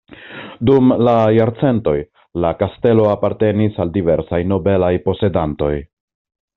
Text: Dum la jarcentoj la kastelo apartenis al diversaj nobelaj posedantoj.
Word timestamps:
Dum 0.69 0.93
la 1.07 1.13
jarcentoj 1.35 1.93
la 2.47 2.53
kastelo 2.63 3.07
apartenis 3.13 3.81
al 3.85 3.95
diversaj 4.01 4.41
nobelaj 4.55 4.93
posedantoj. 5.09 5.75